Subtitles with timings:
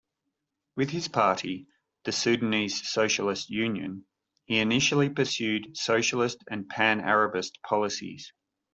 [0.75, 1.67] With his party,
[2.05, 4.07] the Sudanese Socialist Union,
[4.45, 8.33] he initially pursued socialist and Pan-Arabist policies.